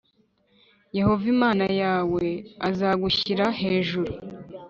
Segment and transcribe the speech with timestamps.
[0.97, 2.25] yehova imana yawe
[2.69, 4.11] azagushyira hejuru